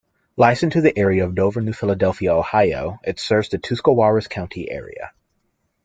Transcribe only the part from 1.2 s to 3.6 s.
of Dover-New Philadelphia, Ohio, it serves the